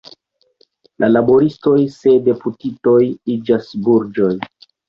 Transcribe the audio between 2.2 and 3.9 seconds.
deputitoj iĝas